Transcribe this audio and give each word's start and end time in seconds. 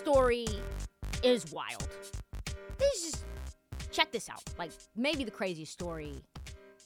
Story 0.00 0.46
is 1.22 1.52
wild. 1.52 1.86
This 2.78 3.08
is 3.08 3.24
check 3.90 4.10
this 4.10 4.30
out. 4.30 4.42
Like 4.58 4.70
maybe 4.96 5.24
the 5.24 5.30
craziest 5.30 5.74
story 5.74 6.14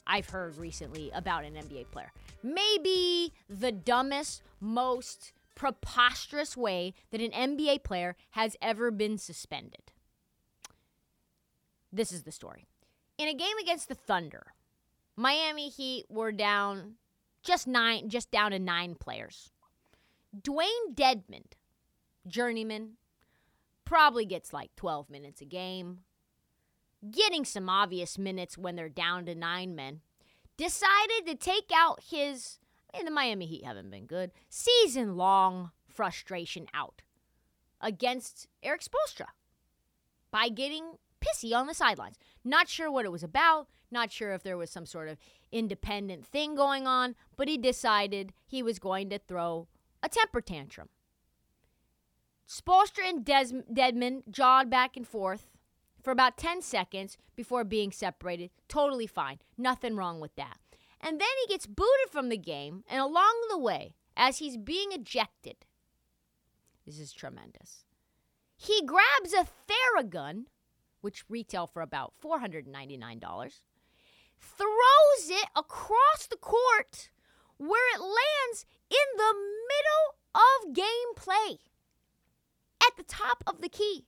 I've 0.05 0.27
heard 0.27 0.57
recently 0.57 1.11
about 1.15 1.45
an 1.45 1.53
NBA 1.53 1.91
player. 1.91 2.11
Maybe 2.43 3.31
the 3.49 3.71
dumbest, 3.71 4.43
most 4.59 5.31
preposterous 5.55 6.57
way 6.57 6.93
that 7.11 7.21
an 7.21 7.31
NBA 7.31 7.85
player 7.85 8.17
has 8.31 8.57
ever 8.61 8.91
been 8.91 9.17
suspended. 9.17 9.93
This 11.93 12.11
is 12.11 12.23
the 12.23 12.33
story. 12.33 12.65
In 13.17 13.29
a 13.29 13.33
game 13.33 13.57
against 13.61 13.87
the 13.87 13.95
Thunder, 13.95 14.47
Miami 15.15 15.69
Heat 15.69 16.03
were 16.09 16.33
down 16.33 16.95
just 17.43 17.65
nine, 17.65 18.09
just 18.09 18.29
down 18.29 18.51
to 18.51 18.59
nine 18.59 18.93
players. 18.95 19.51
Dewayne 20.37 20.93
Dedmon, 20.93 21.45
journeyman, 22.27 22.97
probably 23.85 24.25
gets 24.25 24.51
like 24.51 24.75
12 24.75 25.09
minutes 25.09 25.41
a 25.41 25.45
game, 25.45 25.99
getting 27.09 27.45
some 27.45 27.69
obvious 27.69 28.17
minutes 28.17 28.57
when 28.57 28.75
they're 28.75 28.89
down 28.89 29.25
to 29.25 29.35
nine 29.35 29.75
men, 29.75 30.01
decided 30.57 31.25
to 31.27 31.35
take 31.35 31.71
out 31.73 32.01
his, 32.09 32.59
and 32.93 33.07
the 33.07 33.11
Miami 33.11 33.45
Heat 33.45 33.65
haven't 33.65 33.91
been 33.91 34.05
good, 34.05 34.31
season 34.49 35.15
long 35.15 35.71
frustration 35.87 36.67
out 36.73 37.01
against 37.79 38.47
Erik 38.63 38.81
Spoelstra 38.81 39.27
by 40.31 40.49
getting 40.49 40.97
pissy 41.21 41.55
on 41.55 41.67
the 41.67 41.73
sidelines. 41.73 42.17
Not 42.43 42.67
sure 42.67 42.91
what 42.91 43.05
it 43.05 43.11
was 43.11 43.23
about, 43.23 43.67
not 43.91 44.11
sure 44.11 44.33
if 44.33 44.43
there 44.43 44.57
was 44.57 44.69
some 44.69 44.85
sort 44.85 45.07
of 45.07 45.17
independent 45.51 46.25
thing 46.25 46.55
going 46.55 46.87
on, 46.87 47.15
but 47.37 47.47
he 47.47 47.57
decided 47.57 48.33
he 48.45 48.63
was 48.63 48.79
going 48.79 49.09
to 49.09 49.19
throw 49.19 49.67
a 50.03 50.09
temper 50.09 50.41
tantrum. 50.41 50.89
Spoelstra 52.47 53.09
and 53.09 53.25
Des- 53.25 53.63
Dedmon 53.73 54.21
jawed 54.29 54.69
back 54.69 54.95
and 54.95 55.07
forth 55.07 55.47
for 56.01 56.11
about 56.11 56.37
10 56.37 56.61
seconds 56.61 57.17
before 57.35 57.63
being 57.63 57.91
separated. 57.91 58.51
Totally 58.67 59.07
fine. 59.07 59.39
Nothing 59.57 59.95
wrong 59.95 60.19
with 60.19 60.35
that. 60.35 60.59
And 61.01 61.19
then 61.19 61.27
he 61.41 61.53
gets 61.53 61.65
booted 61.65 62.09
from 62.11 62.29
the 62.29 62.37
game, 62.37 62.83
and 62.89 63.01
along 63.01 63.33
the 63.49 63.57
way, 63.57 63.95
as 64.15 64.37
he's 64.37 64.57
being 64.57 64.91
ejected, 64.91 65.57
this 66.85 66.99
is 66.99 67.11
tremendous. 67.11 67.83
He 68.55 68.81
grabs 68.85 69.33
a 69.33 69.45
Theragun, 69.67 70.45
which 71.01 71.25
retail 71.29 71.67
for 71.67 71.81
about 71.81 72.13
$499, 72.23 73.21
throws 74.39 75.29
it 75.29 75.49
across 75.55 76.27
the 76.29 76.37
court 76.37 77.09
where 77.57 77.95
it 77.95 78.01
lands 78.01 78.65
in 78.89 79.17
the 79.17 79.33
middle 79.67 80.15
of 80.35 80.73
gameplay 80.73 81.57
at 82.87 82.97
the 82.97 83.03
top 83.03 83.43
of 83.47 83.61
the 83.61 83.69
key. 83.69 84.05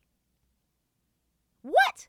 What? 1.61 2.07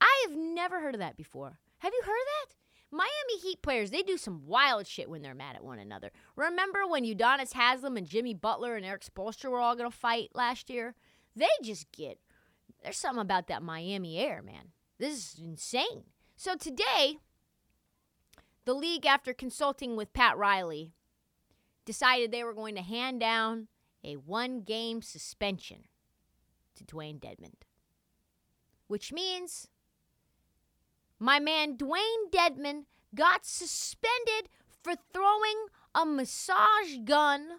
I 0.00 0.26
have 0.26 0.36
never 0.36 0.80
heard 0.80 0.94
of 0.94 1.00
that 1.00 1.16
before. 1.16 1.58
Have 1.78 1.92
you 1.92 2.02
heard 2.04 2.10
of 2.10 2.48
that? 2.48 2.54
Miami 2.90 3.38
Heat 3.42 3.60
players, 3.60 3.90
they 3.90 4.02
do 4.02 4.16
some 4.16 4.46
wild 4.46 4.86
shit 4.86 5.10
when 5.10 5.20
they're 5.20 5.34
mad 5.34 5.56
at 5.56 5.64
one 5.64 5.78
another. 5.78 6.10
Remember 6.36 6.86
when 6.86 7.04
Udonis 7.04 7.52
Haslem 7.52 7.96
and 7.96 8.08
Jimmy 8.08 8.32
Butler 8.32 8.76
and 8.76 8.84
Erik 8.84 9.04
Spoelstra 9.04 9.50
were 9.50 9.60
all 9.60 9.76
going 9.76 9.90
to 9.90 9.96
fight 9.96 10.30
last 10.34 10.70
year? 10.70 10.94
They 11.36 11.48
just 11.62 11.90
get, 11.92 12.18
there's 12.82 12.96
something 12.96 13.20
about 13.20 13.46
that 13.48 13.62
Miami 13.62 14.18
air, 14.18 14.42
man. 14.42 14.72
This 14.98 15.34
is 15.34 15.40
insane. 15.44 16.04
So 16.36 16.56
today, 16.56 17.18
the 18.64 18.74
league, 18.74 19.06
after 19.06 19.34
consulting 19.34 19.94
with 19.94 20.12
Pat 20.12 20.36
Riley, 20.38 20.92
decided 21.84 22.32
they 22.32 22.44
were 22.44 22.54
going 22.54 22.74
to 22.74 22.82
hand 22.82 23.20
down 23.20 23.68
a 24.08 24.16
one 24.16 24.62
game 24.62 25.02
suspension 25.02 25.84
to 26.74 26.84
Dewayne 26.84 27.20
Dedmon. 27.20 27.52
Which 28.86 29.12
means 29.12 29.68
my 31.18 31.38
man 31.38 31.76
Dewayne 31.76 32.30
Dedmon 32.32 32.84
got 33.14 33.44
suspended 33.44 34.48
for 34.82 34.94
throwing 35.12 35.66
a 35.94 36.06
massage 36.06 36.96
gun 37.04 37.58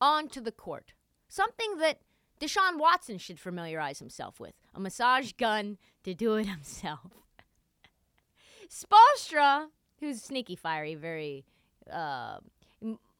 onto 0.00 0.40
the 0.40 0.52
court. 0.52 0.94
Something 1.28 1.76
that 1.78 2.00
Deshaun 2.40 2.78
Watson 2.78 3.18
should 3.18 3.38
familiarize 3.38 3.98
himself 3.98 4.40
with 4.40 4.54
a 4.74 4.80
massage 4.80 5.32
gun 5.32 5.76
to 6.04 6.14
do 6.14 6.36
it 6.36 6.46
himself. 6.56 7.10
Spoelstra, 8.70 9.66
who's 10.00 10.22
sneaky, 10.22 10.56
fiery, 10.56 10.94
very 10.94 11.44
uh, 11.92 12.38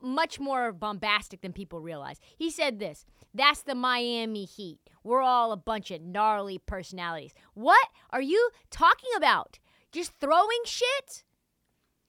much 0.02 0.38
more 0.38 0.73
bombastic 0.73 1.41
than 1.41 1.52
people 1.52 1.81
realize, 1.81 2.19
he 2.37 2.50
said 2.50 2.79
this 2.79 3.05
That's 3.32 3.62
the 3.62 3.75
Miami 3.75 4.44
Heat. 4.44 4.79
We're 5.02 5.23
all 5.23 5.52
a 5.52 5.56
bunch 5.56 5.91
of 5.91 6.02
gnarly 6.02 6.58
personalities. 6.58 7.35
What 7.55 7.88
are 8.11 8.23
you 8.23 8.50
talking 8.70 9.11
about? 9.17 9.58
Just 9.93 10.12
throwing 10.20 10.61
shit? 10.64 11.25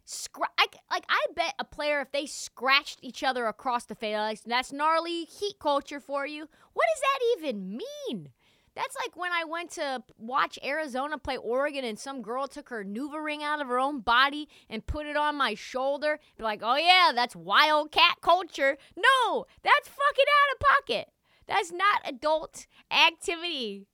Scra- 0.08 0.54
I, 0.58 0.68
like 0.92 1.06
I 1.10 1.26
bet 1.36 1.56
a 1.58 1.64
player 1.64 2.00
if 2.00 2.12
they 2.12 2.28
scratched 2.28 3.00
each 3.02 3.24
other 3.24 3.48
across 3.48 3.86
the 3.86 3.96
face, 3.96 4.42
that's 4.46 4.72
gnarly 4.72 5.24
heat 5.26 5.56
culture 5.60 6.00
for 6.00 6.28
you. 6.28 6.48
What 6.74 6.86
does 6.94 7.02
that 7.02 7.48
even 7.48 7.78
mean? 7.78 8.30
That's 8.75 8.95
like 9.01 9.16
when 9.16 9.31
I 9.31 9.45
went 9.45 9.72
to 9.72 10.04
watch 10.18 10.60
Arizona 10.63 11.18
play 11.18 11.38
Oregon 11.38 11.86
and 11.86 11.98
some 11.98 12.22
girl 12.22 12.48
took 12.48 12.69
her 12.69 12.83
NuvaRing 12.83 13.42
out 13.42 13.62
of 13.62 13.68
her 13.68 13.80
own 13.80 14.01
body 14.01 14.50
and 14.69 14.86
put 14.86 15.06
it 15.06 15.16
on 15.16 15.38
my 15.38 15.54
shoulder. 15.54 16.19
Be 16.38 16.44
like, 16.44 16.60
oh 16.62 16.75
yeah, 16.75 17.12
that's 17.16 17.36
wildcat 17.36 18.18
culture. 18.22 18.77
No, 18.98 19.45
that's 19.63 19.88
fucking 19.88 20.25
out 20.30 20.54
of 20.54 20.60
pocket. 20.60 21.07
That's 21.48 21.72
not 21.72 22.01
adult 22.06 22.68
activity. 22.92 23.88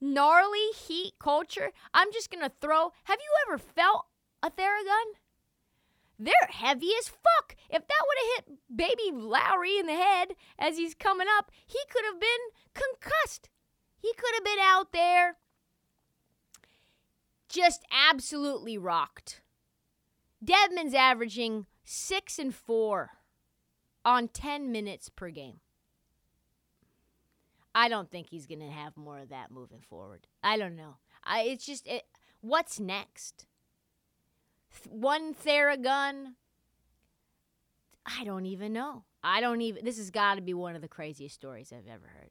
Gnarly 0.00 0.70
heat 0.86 1.14
culture. 1.18 1.72
I'm 1.92 2.12
just 2.12 2.30
to 2.30 2.52
throw. 2.60 2.92
Have 3.04 3.18
you 3.18 3.30
ever 3.46 3.58
felt 3.58 4.06
a 4.42 4.50
Theragun? 4.50 5.18
They're 6.18 6.34
heavy 6.50 6.90
as 7.00 7.08
fuck. 7.08 7.56
If 7.68 7.88
that 7.88 8.04
would 8.06 8.18
have 8.18 8.44
hit 8.46 8.58
baby 8.76 9.10
Lowry 9.12 9.78
in 9.78 9.86
the 9.86 9.94
head 9.94 10.34
as 10.58 10.76
he's 10.76 10.94
coming 10.94 11.26
up, 11.38 11.50
he 11.66 11.78
could 11.90 12.04
have 12.04 12.20
been 12.20 12.28
concussed. 12.74 13.48
He 14.02 14.12
could 14.14 14.34
have 14.34 14.44
been 14.44 14.58
out 14.60 14.92
there 14.92 15.36
just 17.48 17.84
absolutely 18.10 18.76
rocked. 18.76 19.42
Dedmon's 20.44 20.92
averaging 20.92 21.66
six 21.84 22.36
and 22.36 22.52
four 22.52 23.10
on 24.04 24.26
10 24.26 24.72
minutes 24.72 25.08
per 25.08 25.30
game. 25.30 25.60
I 27.74 27.88
don't 27.88 28.10
think 28.10 28.28
he's 28.28 28.46
going 28.46 28.58
to 28.58 28.66
have 28.66 28.96
more 28.96 29.20
of 29.20 29.28
that 29.28 29.52
moving 29.52 29.82
forward. 29.88 30.26
I 30.42 30.58
don't 30.58 30.74
know. 30.74 30.96
I, 31.22 31.42
it's 31.42 31.64
just, 31.64 31.86
it, 31.86 32.02
what's 32.40 32.80
next? 32.80 33.46
One 34.88 35.32
Theragun? 35.32 36.34
I 38.04 38.24
don't 38.24 38.46
even 38.46 38.72
know. 38.72 39.04
I 39.22 39.40
don't 39.40 39.60
even, 39.60 39.84
this 39.84 39.98
has 39.98 40.10
got 40.10 40.34
to 40.34 40.42
be 40.42 40.54
one 40.54 40.74
of 40.74 40.82
the 40.82 40.88
craziest 40.88 41.36
stories 41.36 41.72
I've 41.72 41.86
ever 41.86 42.08
heard. 42.08 42.30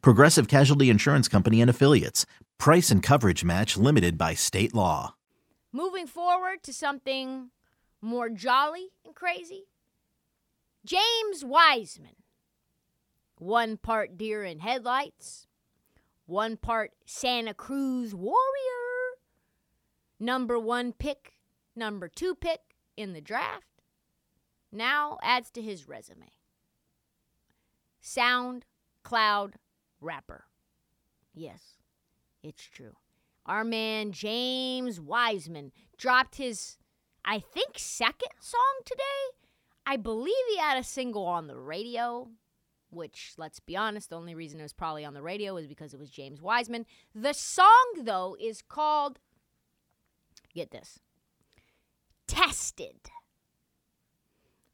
Progressive 0.00 0.48
Casualty 0.48 0.90
Insurance 0.90 1.28
Company 1.28 1.60
and 1.60 1.70
Affiliates. 1.70 2.26
Price 2.58 2.90
and 2.90 3.02
coverage 3.02 3.44
match 3.44 3.76
limited 3.76 4.16
by 4.16 4.34
state 4.34 4.74
law. 4.74 5.14
Moving 5.72 6.06
forward 6.06 6.62
to 6.64 6.72
something 6.72 7.50
more 8.00 8.28
jolly 8.28 8.88
and 9.04 9.14
crazy. 9.14 9.64
James 10.84 11.44
Wiseman. 11.44 12.16
One 13.38 13.76
part 13.76 14.16
deer 14.16 14.44
in 14.44 14.60
headlights, 14.60 15.46
one 16.26 16.56
part 16.56 16.92
Santa 17.06 17.54
Cruz 17.54 18.14
warrior. 18.14 18.36
Number 20.20 20.58
one 20.58 20.92
pick, 20.92 21.32
number 21.74 22.06
two 22.08 22.34
pick 22.36 22.60
in 22.96 23.12
the 23.12 23.20
draft. 23.20 23.82
Now 24.70 25.18
adds 25.22 25.50
to 25.52 25.62
his 25.62 25.88
resume. 25.88 26.30
Sound 28.00 28.64
cloud 29.02 29.56
rapper. 30.02 30.44
Yes, 31.34 31.78
it's 32.42 32.64
true. 32.64 32.96
Our 33.46 33.64
man 33.64 34.12
James 34.12 35.00
Wiseman 35.00 35.72
dropped 35.96 36.36
his, 36.36 36.76
I 37.24 37.38
think, 37.38 37.78
second 37.78 38.32
song 38.40 38.80
today. 38.84 39.02
I 39.84 39.96
believe 39.96 40.34
he 40.50 40.58
had 40.58 40.78
a 40.78 40.84
single 40.84 41.26
on 41.26 41.48
the 41.48 41.56
radio, 41.56 42.28
which, 42.90 43.32
let's 43.36 43.58
be 43.58 43.76
honest, 43.76 44.10
the 44.10 44.16
only 44.16 44.34
reason 44.34 44.60
it 44.60 44.64
was 44.64 44.72
probably 44.72 45.04
on 45.04 45.14
the 45.14 45.22
radio 45.22 45.56
is 45.56 45.66
because 45.66 45.92
it 45.92 45.98
was 45.98 46.10
James 46.10 46.40
Wiseman. 46.40 46.86
The 47.14 47.32
song, 47.32 47.94
though, 48.02 48.36
is 48.40 48.62
called, 48.62 49.18
get 50.54 50.70
this, 50.70 51.00
Tested. 52.26 53.10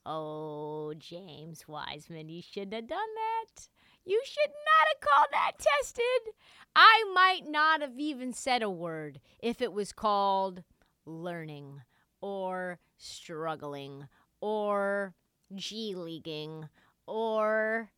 Oh, 0.07 0.95
James 0.99 1.67
Wiseman, 1.69 2.29
you 2.29 2.43
shouldn't 2.43 2.75
have 2.75 2.87
done 2.89 2.99
that. 2.99 3.69
You 4.05 4.23
should 4.25 4.51
not 4.51 4.89
have 4.89 5.01
called 5.01 5.27
that 5.33 5.53
tested. 5.59 6.35
I 6.75 7.05
might 7.15 7.47
not 7.47 7.83
have 7.83 7.99
even 7.99 8.33
said 8.33 8.63
a 8.63 8.71
word 8.71 9.21
if 9.39 9.61
it 9.61 9.73
was 9.73 9.93
called 9.93 10.63
learning 11.05 11.83
or 12.21 12.79
struggling 12.97 14.09
or 14.41 15.15
G 15.55 15.95
leaguing 15.95 16.69
or, 17.07 17.91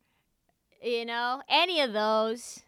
you 0.81 1.05
know, 1.05 1.41
any 1.49 1.79
of 1.81 1.93
those. 1.93 2.61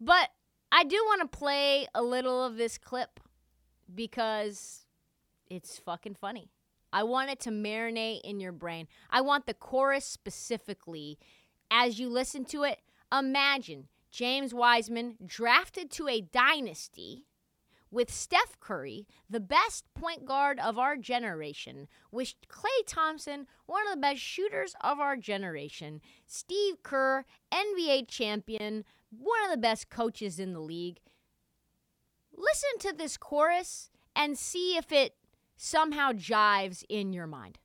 But 0.00 0.30
I 0.70 0.84
do 0.84 0.96
want 1.06 1.22
to 1.22 1.38
play 1.38 1.88
a 1.94 2.02
little 2.02 2.44
of 2.44 2.56
this 2.56 2.78
clip 2.78 3.18
because 3.92 4.84
it's 5.48 5.78
fucking 5.78 6.14
funny. 6.14 6.50
I 6.96 7.02
want 7.02 7.28
it 7.28 7.40
to 7.40 7.50
marinate 7.50 8.22
in 8.24 8.40
your 8.40 8.52
brain. 8.52 8.88
I 9.10 9.20
want 9.20 9.44
the 9.44 9.52
chorus 9.52 10.06
specifically 10.06 11.18
as 11.70 12.00
you 12.00 12.08
listen 12.08 12.46
to 12.46 12.62
it, 12.62 12.78
imagine 13.12 13.88
James 14.10 14.54
Wiseman 14.54 15.16
drafted 15.26 15.90
to 15.90 16.08
a 16.08 16.22
dynasty 16.22 17.26
with 17.90 18.10
Steph 18.10 18.58
Curry, 18.60 19.06
the 19.28 19.40
best 19.40 19.84
point 19.92 20.24
guard 20.24 20.58
of 20.58 20.78
our 20.78 20.96
generation, 20.96 21.86
with 22.10 22.32
Klay 22.48 22.86
Thompson, 22.86 23.46
one 23.66 23.86
of 23.86 23.92
the 23.92 24.00
best 24.00 24.22
shooters 24.22 24.74
of 24.80 24.98
our 24.98 25.18
generation, 25.18 26.00
Steve 26.26 26.82
Kerr, 26.82 27.26
NBA 27.52 28.08
champion, 28.08 28.86
one 29.10 29.44
of 29.44 29.50
the 29.50 29.58
best 29.58 29.90
coaches 29.90 30.38
in 30.38 30.54
the 30.54 30.60
league. 30.60 31.00
Listen 32.34 32.78
to 32.80 32.96
this 32.96 33.18
chorus 33.18 33.90
and 34.14 34.38
see 34.38 34.78
if 34.78 34.90
it 34.92 35.14
somehow 35.56 36.12
jives 36.12 36.84
in 36.88 37.12
your 37.12 37.26
mind. 37.26 37.58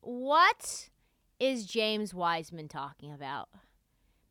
What 0.00 0.88
is 1.38 1.66
James 1.66 2.14
Wiseman 2.14 2.68
talking 2.68 3.12
about? 3.12 3.48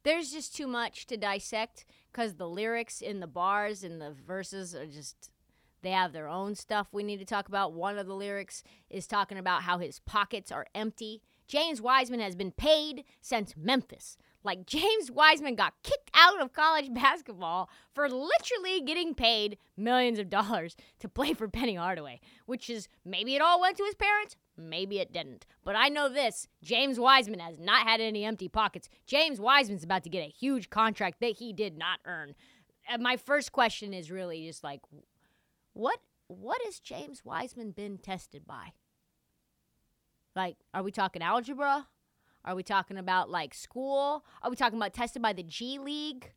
There's 0.04 0.32
just 0.32 0.56
too 0.56 0.68
much 0.68 1.06
to 1.08 1.18
dissect 1.18 1.86
because 2.12 2.36
the 2.36 2.48
lyrics 2.48 3.02
in 3.02 3.20
the 3.20 3.28
bars 3.28 3.84
and 3.84 4.02
the 4.02 4.12
verses 4.12 4.76
are 4.76 4.86
just, 4.86 5.30
they 5.86 5.92
have 5.92 6.14
their 6.14 6.28
own 6.28 6.56
stuff 6.56 6.88
we 6.92 7.04
need 7.04 7.20
to 7.20 7.26
talk 7.26 7.48
about. 7.48 7.74
One 7.74 7.98
of 7.98 8.08
the 8.08 8.14
lyrics 8.14 8.64
is 8.90 9.08
talking 9.08 9.38
about 9.38 9.64
how 9.64 9.78
his 9.78 10.00
pockets 10.00 10.52
are 10.52 10.68
empty. 10.74 11.22
James 11.48 11.82
Wiseman 11.82 12.20
has 12.20 12.36
been 12.36 12.52
paid 12.52 13.04
since 13.22 13.56
Memphis. 13.56 14.18
Like 14.44 14.66
James 14.68 15.12
Wiseman 15.12 15.56
got 15.56 15.74
kicked 15.84 16.12
out 16.14 16.42
of 16.42 16.54
college 16.54 16.94
basketball 16.94 17.70
for 17.94 18.08
literally 18.10 18.82
getting 18.86 19.14
paid 19.14 19.58
millions 19.76 20.20
of 20.20 20.30
dollars 20.30 20.78
to 21.00 21.10
play 21.10 21.34
for 21.34 21.48
Penny 21.48 21.76
Hardaway, 21.76 22.22
which 22.46 22.70
is 22.70 22.88
maybe 23.04 23.36
it 23.36 23.42
all 23.42 23.60
went 23.60 23.78
to 23.78 23.84
his 23.84 23.96
parents, 23.96 24.36
maybe 24.58 25.00
it 25.00 25.12
didn't. 25.12 25.46
But 25.64 25.76
I 25.76 25.90
know 25.90 26.08
this 26.08 26.48
James 26.64 27.00
Wiseman 27.00 27.40
has 27.40 27.60
not 27.60 27.88
had 27.88 28.00
any 28.00 28.24
empty 28.24 28.48
pockets. 28.48 28.88
James 29.06 29.40
Wiseman's 29.40 29.84
about 29.84 30.04
to 30.04 30.10
get 30.10 30.26
a 30.26 30.32
huge 30.32 30.70
contract 30.70 31.20
that 31.22 31.38
he 31.38 31.52
did 31.54 31.78
not 31.78 32.00
earn. 32.06 32.36
And 32.88 33.02
my 33.02 33.18
first 33.18 33.52
question 33.52 33.94
is 33.94 34.12
really 34.12 34.46
just 34.46 34.64
like, 34.64 34.82
what 35.76 36.00
what 36.28 36.60
has 36.66 36.80
James 36.80 37.24
Wiseman 37.24 37.72
been 37.72 38.00
tested 38.00 38.48
by? 38.48 38.70
Like, 40.36 40.58
are 40.74 40.82
we 40.82 40.92
talking 40.92 41.22
algebra? 41.22 41.88
Are 42.44 42.56
we 42.56 42.64
talking 42.64 42.98
about 42.98 43.30
like 43.30 43.54
school? 43.54 44.26
Are 44.42 44.50
we 44.50 44.56
talking 44.56 44.78
about 44.78 44.94
tested 44.94 45.22
by 45.22 45.34
the 45.34 45.44
G 45.44 45.78
League? 45.78 46.34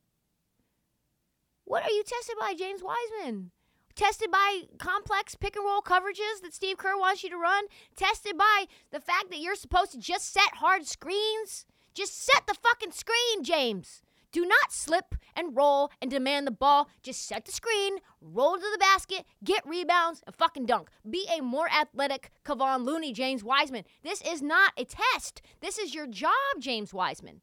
What 1.64 1.84
are 1.84 1.90
you 1.90 2.02
tested 2.02 2.36
by, 2.40 2.54
James 2.54 2.82
Wiseman? 2.82 3.50
Tested 3.94 4.30
by 4.30 4.62
complex 4.78 5.34
pick 5.34 5.54
and 5.54 5.64
roll 5.64 5.82
coverages 5.82 6.40
that 6.42 6.54
Steve 6.54 6.78
Kerr 6.78 6.96
wants 6.96 7.22
you 7.22 7.30
to 7.30 7.36
run? 7.36 7.64
Tested 7.94 8.38
by 8.38 8.64
the 8.90 9.00
fact 9.00 9.30
that 9.30 9.40
you're 9.40 9.54
supposed 9.54 9.92
to 9.92 9.98
just 9.98 10.32
set 10.32 10.56
hard 10.56 10.86
screens? 10.86 11.66
Just 11.92 12.24
set 12.24 12.46
the 12.46 12.54
fucking 12.54 12.92
screen, 12.92 13.44
James. 13.44 14.02
Do 14.30 14.44
not 14.44 14.72
slip 14.72 15.14
and 15.34 15.56
roll 15.56 15.90
and 16.02 16.10
demand 16.10 16.46
the 16.46 16.52
ball. 16.52 16.88
Just 17.02 17.26
set 17.26 17.44
the 17.44 17.52
screen, 17.52 17.98
roll 18.20 18.56
to 18.56 18.60
the 18.60 18.78
basket, 18.78 19.24
get 19.42 19.66
rebounds, 19.66 20.22
and 20.26 20.34
fucking 20.34 20.66
dunk. 20.66 20.90
Be 21.08 21.26
a 21.34 21.42
more 21.42 21.68
athletic 21.68 22.30
Kevon 22.44 22.84
Looney, 22.84 23.12
James 23.12 23.42
Wiseman. 23.42 23.84
This 24.02 24.20
is 24.22 24.42
not 24.42 24.72
a 24.76 24.84
test. 24.84 25.40
This 25.60 25.78
is 25.78 25.94
your 25.94 26.06
job, 26.06 26.32
James 26.60 26.92
Wiseman. 26.92 27.40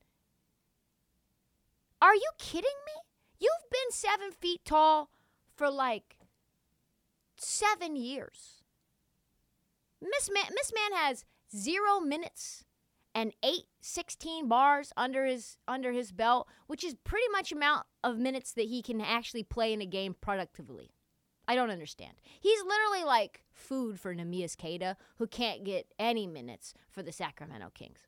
Are 2.02 2.16
you 2.16 2.30
kidding 2.38 2.70
me? 2.86 3.02
You've 3.40 3.70
been 3.72 3.92
seven 3.92 4.32
feet 4.32 4.62
tall 4.64 5.10
for 5.56 5.72
like 5.72 6.18
seven 7.38 7.96
years. 7.96 8.64
Miss 10.02 10.30
Man, 10.32 10.46
Miss 10.54 10.72
Man 10.74 11.00
has 11.00 11.26
zero 11.56 12.00
minutes 12.00 12.65
and 13.16 13.34
eight 13.42 13.64
16 13.80 14.48
bars 14.48 14.92
under 14.98 15.26
his 15.26 15.58
under 15.68 15.94
his 15.94 16.12
belt, 16.12 16.48
which 16.68 16.84
is 16.84 16.96
pretty 17.04 17.28
much 17.32 17.52
amount 17.52 17.88
of 18.04 18.20
minutes 18.20 18.52
that 18.54 18.66
he 18.66 18.82
can 18.82 19.00
actually 19.00 19.44
play 19.44 19.74
in 19.74 19.82
a 19.82 19.86
game 19.86 20.16
productively. 20.20 20.92
I 21.48 21.56
don't 21.56 21.70
understand. 21.72 22.14
He's 22.40 22.64
literally 22.64 23.06
like 23.06 23.44
food 23.54 24.00
for 24.00 24.14
Queta, 24.14 24.98
who 25.18 25.28
can't 25.28 25.64
get 25.64 25.94
any 25.98 26.28
minutes 26.28 26.74
for 26.90 27.02
the 27.02 27.12
Sacramento 27.12 27.72
Kings. 27.74 28.00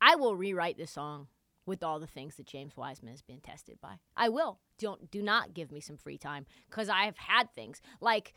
I 0.00 0.16
will 0.16 0.34
rewrite 0.34 0.78
this 0.78 0.92
song 0.92 1.28
with 1.66 1.82
all 1.82 1.98
the 1.98 2.06
things 2.06 2.36
that 2.36 2.46
James 2.46 2.76
Wiseman 2.76 3.12
has 3.12 3.22
been 3.22 3.40
tested 3.40 3.78
by. 3.80 3.98
I 4.16 4.28
will. 4.28 4.60
Don't 4.78 5.10
do 5.10 5.22
not 5.22 5.54
give 5.54 5.70
me 5.70 5.80
some 5.80 5.96
free 5.96 6.18
time 6.18 6.46
because 6.68 6.88
I 6.88 7.04
have 7.04 7.18
had 7.18 7.54
things 7.54 7.80
like 8.00 8.34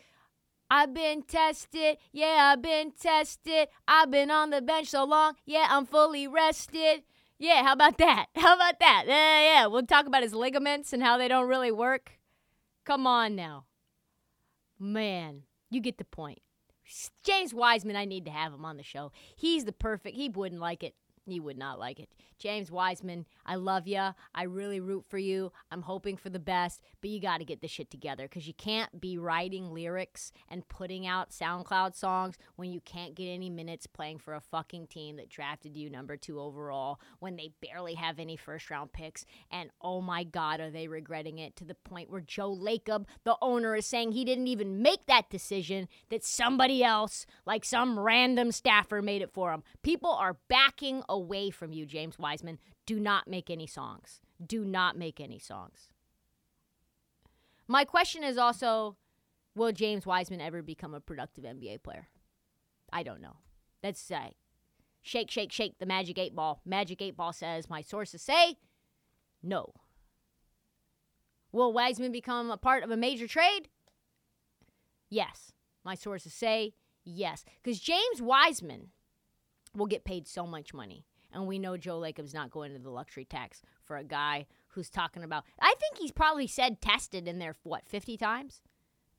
I've 0.70 0.94
been 0.94 1.24
tested, 1.24 1.98
yeah, 2.12 2.52
I've 2.54 2.62
been 2.62 2.92
tested. 2.92 3.70
I've 3.88 4.12
been 4.12 4.30
on 4.32 4.50
the 4.50 4.62
bench 4.62 4.90
so 4.90 5.06
long, 5.06 5.36
yeah, 5.46 5.68
I'm 5.70 5.86
fully 5.86 6.28
rested. 6.28 7.04
Yeah, 7.40 7.64
how 7.64 7.74
about 7.74 7.98
that? 8.00 8.28
How 8.36 8.56
about 8.56 8.80
that? 8.80 9.04
Yeah, 9.06 9.42
yeah. 9.44 9.66
We'll 9.68 9.86
talk 9.86 10.08
about 10.08 10.24
his 10.24 10.34
ligaments 10.34 10.92
and 10.92 11.04
how 11.04 11.20
they 11.20 11.28
don't 11.28 11.48
really 11.48 11.72
work. 11.72 12.14
Come 12.84 13.06
on 13.06 13.36
now. 13.36 13.66
Man, 14.80 15.44
you 15.70 15.80
get 15.80 16.00
the 16.00 16.04
point. 16.04 16.40
James 17.24 17.54
Wiseman, 17.54 17.96
I 17.96 18.06
need 18.06 18.26
to 18.26 18.32
have 18.32 18.54
him 18.54 18.66
on 18.66 18.78
the 18.78 18.84
show. 18.84 19.12
He's 19.36 19.66
the 19.66 19.72
perfect, 19.72 20.16
he 20.16 20.30
wouldn't 20.30 20.62
like 20.62 20.84
it. 20.84 20.96
He 21.28 21.42
would 21.42 21.58
not 21.58 21.78
like 21.78 22.00
it. 22.00 22.10
James 22.40 22.72
Wiseman, 22.72 23.26
I 23.46 23.56
love 23.56 23.86
you. 23.86 24.10
I 24.34 24.44
really 24.44 24.80
root 24.80 25.06
for 25.10 25.18
you. 25.18 25.52
I'm 25.72 25.82
hoping 25.82 26.16
for 26.16 26.30
the 26.30 26.40
best, 26.40 26.82
but 27.02 27.10
you 27.10 27.20
got 27.20 27.40
to 27.40 27.46
get 27.46 27.62
this 27.62 27.72
shit 27.72 27.90
together 27.90 28.24
because 28.24 28.48
you 28.48 28.54
can't 28.54 29.02
be 29.02 29.18
writing 29.18 29.74
lyrics 29.74 30.32
and 30.50 30.68
putting 30.70 31.06
out 31.06 31.32
SoundCloud 31.32 31.96
songs 31.96 32.36
when 32.56 32.72
you 32.72 32.80
can't 32.80 33.16
get 33.16 33.26
any 33.26 33.50
minutes 33.50 33.88
playing 33.88 34.20
for 34.20 34.36
a 34.36 34.40
fucking 34.40 34.88
team 34.88 35.18
that 35.18 35.30
drafted 35.30 35.76
you 35.76 35.90
number 35.90 36.16
two 36.16 36.40
overall 36.40 37.02
when 37.20 37.36
they 37.36 37.52
barely 37.62 37.96
have 37.96 38.20
any 38.20 38.38
first 38.38 38.70
round 38.70 38.94
picks. 38.94 39.26
And 39.52 39.70
oh 39.82 40.00
my 40.00 40.24
God, 40.24 40.62
are 40.62 40.72
they 40.72 40.88
regretting 40.88 41.40
it 41.40 41.58
to 41.58 41.66
the 41.66 41.76
point 41.76 42.10
where 42.10 42.22
Joe 42.22 42.56
Lacob, 42.56 43.06
the 43.26 43.36
owner, 43.42 43.76
is 43.76 43.86
saying 43.86 44.12
he 44.14 44.24
didn't 44.24 44.48
even 44.48 44.82
make 44.82 45.08
that 45.08 45.30
decision, 45.30 45.90
that 46.10 46.24
somebody 46.24 46.84
else, 46.84 47.26
like 47.46 47.66
some 47.66 48.00
random 48.00 48.52
staffer, 48.54 49.02
made 49.02 49.22
it 49.22 49.34
for 49.34 49.52
him. 49.52 49.64
People 49.82 50.12
are 50.12 50.38
backing 50.48 51.04
away 51.10 51.17
from 51.52 51.72
you, 51.72 51.86
James 51.86 52.20
Wiseman. 52.20 52.60
Do 52.86 53.00
not 53.00 53.28
make 53.28 53.50
any 53.50 53.68
songs. 53.68 54.22
Do 54.46 54.64
not 54.64 54.98
make 54.98 55.20
any 55.20 55.40
songs. 55.40 55.90
My 57.68 57.84
question 57.84 58.24
is 58.24 58.38
also 58.38 58.96
will 59.56 59.72
James 59.72 60.06
Wiseman 60.06 60.40
ever 60.40 60.62
become 60.62 60.94
a 60.94 61.00
productive 61.00 61.44
NBA 61.44 61.84
player? 61.84 62.08
I 62.94 63.04
don't 63.04 63.22
know. 63.22 63.38
Let's 63.84 64.00
say 64.00 64.16
uh, 64.16 64.30
shake, 65.02 65.32
shake, 65.32 65.52
shake 65.52 65.80
the 65.80 65.86
magic 65.86 66.18
eight 66.18 66.36
ball. 66.36 66.62
Magic 66.66 67.02
eight 67.02 67.18
ball 67.18 67.34
says, 67.34 67.70
my 67.70 67.82
sources 67.82 68.22
say 68.22 68.58
no. 69.44 69.74
Will 71.52 71.74
Wiseman 71.74 72.12
become 72.12 72.52
a 72.52 72.58
part 72.58 72.84
of 72.84 72.92
a 72.92 72.98
major 72.98 73.28
trade? 73.28 73.70
Yes. 75.10 75.52
My 75.84 75.96
sources 75.96 76.34
say 76.34 76.74
yes. 77.04 77.44
Because 77.64 77.80
James 77.80 78.22
Wiseman 78.22 78.90
will 79.76 79.86
get 79.86 80.06
paid 80.06 80.28
so 80.28 80.46
much 80.46 80.74
money. 80.74 81.06
And 81.34 81.48
we 81.48 81.60
know 81.60 81.78
Joe 81.78 82.00
Lacob's 82.00 82.34
not 82.34 82.52
going 82.52 82.74
to 82.74 82.80
the 82.80 82.90
luxury 82.90 83.26
tax 83.26 83.62
for 83.84 83.98
a 83.98 84.04
guy 84.04 84.46
who's 84.70 84.90
talking 84.90 85.24
about. 85.24 85.44
I 85.60 85.74
think 85.80 85.98
he's 85.98 86.12
probably 86.12 86.48
said 86.48 86.82
tested 86.82 87.28
in 87.28 87.40
there, 87.40 87.56
what, 87.64 87.88
50 87.88 88.18
times? 88.18 88.62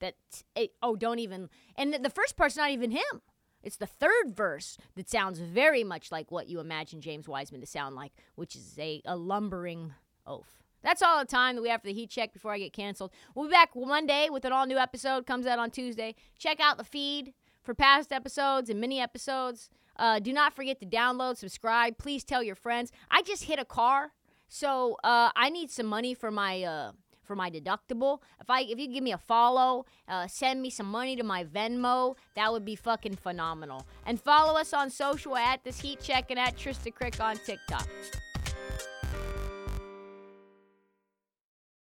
That, 0.00 0.14
it, 0.54 0.72
oh, 0.82 0.96
don't 0.96 1.18
even. 1.18 1.48
And 1.76 1.92
the 1.92 2.10
first 2.10 2.36
part's 2.36 2.56
not 2.56 2.70
even 2.70 2.92
him. 2.92 3.22
It's 3.62 3.76
the 3.76 3.86
third 3.86 4.34
verse 4.34 4.78
that 4.94 5.10
sounds 5.10 5.40
very 5.40 5.82
much 5.82 6.12
like 6.12 6.30
what 6.30 6.48
you 6.48 6.60
imagine 6.60 7.00
James 7.00 7.28
Wiseman 7.28 7.60
to 7.60 7.66
sound 7.66 7.96
like, 7.96 8.12
which 8.36 8.54
is 8.54 8.78
a, 8.78 9.02
a 9.04 9.16
lumbering 9.16 9.92
oaf. 10.26 10.62
That's 10.82 11.02
all 11.02 11.18
the 11.18 11.24
time 11.24 11.56
that 11.56 11.62
we 11.62 11.68
have 11.70 11.80
for 11.80 11.88
the 11.88 11.92
heat 11.92 12.10
check 12.10 12.32
before 12.32 12.52
I 12.52 12.58
get 12.58 12.72
canceled. 12.72 13.10
We'll 13.34 13.46
be 13.46 13.52
back 13.52 13.70
Monday 13.74 14.28
with 14.30 14.44
an 14.44 14.52
all 14.52 14.66
new 14.66 14.78
episode. 14.78 15.26
Comes 15.26 15.46
out 15.46 15.58
on 15.58 15.72
Tuesday. 15.72 16.14
Check 16.38 16.60
out 16.60 16.78
the 16.78 16.84
feed 16.84 17.34
for 17.68 17.74
past 17.74 18.14
episodes 18.14 18.70
and 18.70 18.80
mini 18.80 18.98
episodes. 18.98 19.68
Uh, 19.98 20.18
do 20.18 20.32
not 20.32 20.56
forget 20.56 20.80
to 20.80 20.86
download, 20.86 21.36
subscribe. 21.36 21.98
Please 21.98 22.24
tell 22.24 22.42
your 22.42 22.54
friends. 22.54 22.90
I 23.10 23.20
just 23.20 23.44
hit 23.44 23.58
a 23.58 23.64
car, 23.66 24.12
so 24.48 24.96
uh, 25.04 25.28
I 25.36 25.50
need 25.50 25.70
some 25.70 25.84
money 25.84 26.14
for 26.14 26.30
my 26.30 26.62
uh, 26.62 26.92
for 27.24 27.36
my 27.36 27.50
deductible. 27.50 28.22
If 28.40 28.48
I 28.48 28.62
if 28.62 28.78
you 28.78 28.88
give 28.88 29.04
me 29.04 29.12
a 29.12 29.18
follow, 29.18 29.84
uh, 30.08 30.28
send 30.28 30.62
me 30.62 30.70
some 30.70 30.86
money 30.86 31.14
to 31.16 31.24
my 31.24 31.44
Venmo, 31.44 32.16
that 32.36 32.50
would 32.50 32.64
be 32.64 32.74
fucking 32.74 33.16
phenomenal. 33.16 33.86
And 34.06 34.18
follow 34.18 34.58
us 34.58 34.72
on 34.72 34.88
social 34.88 35.36
at 35.36 35.62
this 35.62 35.78
heat 35.78 36.00
check 36.00 36.30
and 36.30 36.38
at 36.38 36.56
Trysta 36.56 36.90
Krick 36.94 37.22
on 37.22 37.36
TikTok. 37.36 37.86